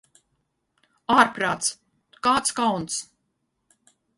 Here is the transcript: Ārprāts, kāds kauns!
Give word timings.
Ārprāts, 1.17 1.69
kāds 2.29 2.57
kauns! 2.61 2.99